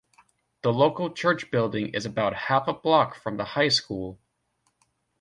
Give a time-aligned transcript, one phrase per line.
[0.63, 4.19] The local church building is about half a block from the high school.